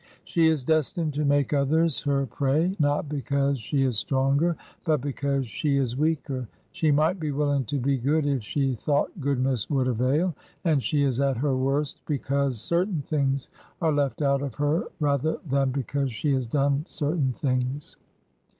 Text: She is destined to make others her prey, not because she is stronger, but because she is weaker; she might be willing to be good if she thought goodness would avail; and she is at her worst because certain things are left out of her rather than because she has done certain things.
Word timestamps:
She 0.23 0.47
is 0.47 0.65
destined 0.65 1.13
to 1.13 1.23
make 1.25 1.53
others 1.53 2.01
her 2.01 2.25
prey, 2.25 2.75
not 2.79 3.07
because 3.07 3.59
she 3.59 3.83
is 3.83 3.99
stronger, 3.99 4.57
but 4.83 4.99
because 4.99 5.45
she 5.45 5.77
is 5.77 5.95
weaker; 5.95 6.47
she 6.71 6.89
might 6.89 7.19
be 7.19 7.31
willing 7.31 7.65
to 7.65 7.77
be 7.77 7.99
good 7.99 8.25
if 8.25 8.41
she 8.41 8.73
thought 8.73 9.11
goodness 9.19 9.69
would 9.69 9.87
avail; 9.87 10.33
and 10.65 10.81
she 10.81 11.03
is 11.03 11.21
at 11.21 11.37
her 11.37 11.55
worst 11.55 12.01
because 12.07 12.59
certain 12.59 13.03
things 13.03 13.51
are 13.79 13.91
left 13.93 14.23
out 14.23 14.41
of 14.41 14.55
her 14.55 14.85
rather 14.99 15.37
than 15.47 15.69
because 15.69 16.11
she 16.11 16.33
has 16.33 16.47
done 16.47 16.83
certain 16.87 17.31
things. 17.31 17.95